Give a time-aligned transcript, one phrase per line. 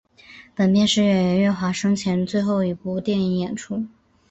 [0.55, 3.85] 本片是演员岳华生前的最后一部电影演出。